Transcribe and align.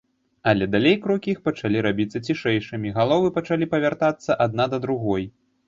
Але 0.51 0.67
далей 0.75 0.95
крокі 1.03 1.29
іх 1.33 1.41
пачалі 1.49 1.83
рабіцца 1.87 2.23
цішэйшымі, 2.27 2.95
галовы 2.97 3.31
пачалі 3.39 3.71
павяртацца 3.77 4.41
адна 4.47 4.71
да 4.77 4.85
другой. 4.91 5.33